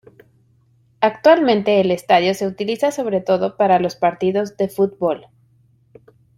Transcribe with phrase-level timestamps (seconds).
[0.99, 5.27] Actualmente el estadio se utiliza sobre todo para los partidos de fútbol.